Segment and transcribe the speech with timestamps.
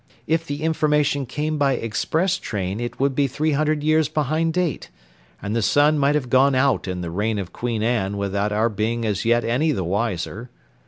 [0.25, 4.89] If the information came by express train it would be three hundred years behind date,
[5.39, 8.69] and the sun might have gone out in the reign of Queen Anne without our
[8.69, 10.49] being as yet any the wiser.